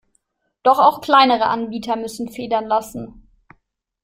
[0.63, 3.29] Doch auch kleinere Anbieter müssen Federn lassen.